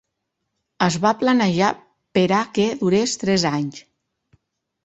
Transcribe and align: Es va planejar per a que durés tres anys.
Es 0.85 0.95
va 1.03 1.11
planejar 1.19 1.69
per 2.19 2.25
a 2.39 2.39
que 2.57 2.65
durés 2.83 3.15
tres 3.25 3.47
anys. 3.55 3.81